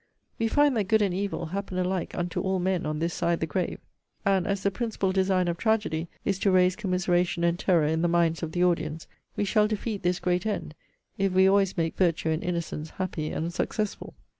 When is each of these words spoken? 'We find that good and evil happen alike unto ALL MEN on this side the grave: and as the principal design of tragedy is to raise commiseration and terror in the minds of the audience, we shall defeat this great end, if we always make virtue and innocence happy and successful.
'We 0.39 0.47
find 0.47 0.75
that 0.75 0.87
good 0.87 1.03
and 1.03 1.13
evil 1.13 1.45
happen 1.45 1.77
alike 1.77 2.15
unto 2.17 2.41
ALL 2.41 2.57
MEN 2.57 2.87
on 2.87 2.97
this 2.97 3.13
side 3.13 3.39
the 3.39 3.45
grave: 3.45 3.77
and 4.25 4.47
as 4.47 4.63
the 4.63 4.71
principal 4.71 5.11
design 5.11 5.47
of 5.47 5.59
tragedy 5.59 6.07
is 6.25 6.39
to 6.39 6.49
raise 6.49 6.75
commiseration 6.75 7.43
and 7.43 7.59
terror 7.59 7.85
in 7.85 8.01
the 8.01 8.07
minds 8.07 8.41
of 8.41 8.51
the 8.51 8.63
audience, 8.63 9.05
we 9.35 9.45
shall 9.45 9.67
defeat 9.67 10.01
this 10.01 10.19
great 10.19 10.47
end, 10.47 10.73
if 11.19 11.31
we 11.33 11.47
always 11.47 11.77
make 11.77 11.97
virtue 11.97 12.29
and 12.29 12.43
innocence 12.43 12.89
happy 12.89 13.29
and 13.29 13.53
successful. 13.53 14.15